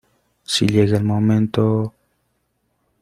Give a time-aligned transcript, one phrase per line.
[0.43, 1.93] si llega el momento...